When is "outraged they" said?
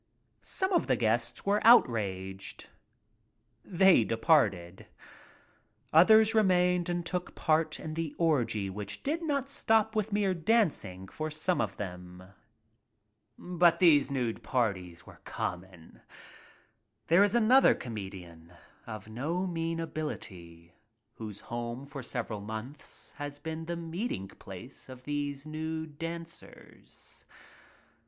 1.63-4.03